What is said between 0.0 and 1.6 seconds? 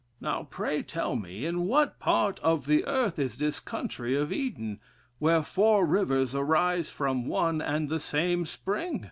Now, pray tell me